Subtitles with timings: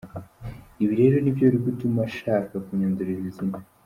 [0.83, 3.57] Ibi rero nibyo biri gutuma shaka kunyanduriza izina.